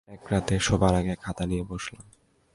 [0.09, 2.05] এক রাতে শোবার আগে খাতা নিয়ে বসলাম।